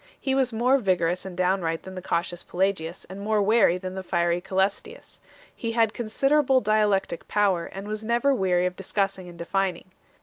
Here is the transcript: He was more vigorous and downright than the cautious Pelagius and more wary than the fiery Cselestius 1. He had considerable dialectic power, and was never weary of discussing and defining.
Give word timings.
He 0.19 0.33
was 0.33 0.51
more 0.51 0.79
vigorous 0.79 1.27
and 1.27 1.37
downright 1.37 1.83
than 1.83 1.93
the 1.93 2.01
cautious 2.01 2.41
Pelagius 2.41 3.05
and 3.07 3.21
more 3.21 3.39
wary 3.39 3.77
than 3.77 3.93
the 3.93 4.01
fiery 4.01 4.41
Cselestius 4.41 5.19
1. 5.21 5.29
He 5.55 5.71
had 5.73 5.93
considerable 5.93 6.59
dialectic 6.59 7.27
power, 7.27 7.67
and 7.67 7.87
was 7.87 8.03
never 8.03 8.33
weary 8.33 8.65
of 8.65 8.75
discussing 8.75 9.29
and 9.29 9.37
defining. 9.37 9.91